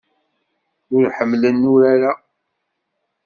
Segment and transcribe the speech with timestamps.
[0.95, 2.11] Ur ḥemmlen urar-a.